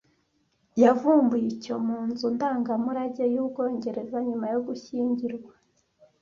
yavumbuye 0.83 1.45
icyo 1.55 1.75
mu 1.85 1.99
Nzu 2.07 2.25
Ndangamurage 2.35 3.23
y'Ubwongereza 3.33 4.17
nyuma 4.27 4.45
yo 4.53 4.59
gushyingirwa 4.67 5.51